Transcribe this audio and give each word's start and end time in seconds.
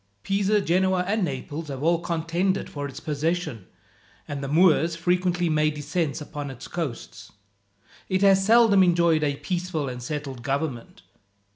Pisa, 0.23 0.61
Genoa, 0.61 1.03
and 1.07 1.23
Naples 1.23 1.67
have 1.67 1.83
all 1.83 1.99
contended 1.99 2.71
for 2.71 2.87
its 2.87 2.99
possession; 2.99 3.67
and 4.27 4.43
the 4.43 4.47
Moors 4.47 4.95
frequently 4.95 5.47
make 5.47 5.75
descents 5.75 6.19
upon 6.19 6.49
its 6.49 6.67
coasts. 6.67 7.31
It 8.09 8.23
has 8.23 8.43
seldom 8.43 8.81
enjoyed 8.81 9.23
a 9.23 9.35
peaceful 9.35 9.87
and 9.87 10.01
settled 10.01 10.41
government. 10.41 11.03